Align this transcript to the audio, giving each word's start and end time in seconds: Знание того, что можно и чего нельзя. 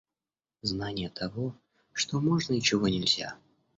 Знание 0.63 1.11
того, 1.11 1.55
что 1.93 2.19
можно 2.19 2.53
и 2.53 2.59
чего 2.61 2.87
нельзя. 2.87 3.37